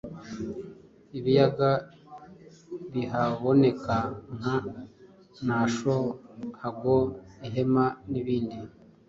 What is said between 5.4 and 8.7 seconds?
Nasho, Hago, Ihema n’ibindi.